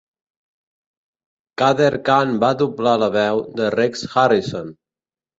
[1.61, 4.73] Kader Khan va doblar la veu de Rex Harrison.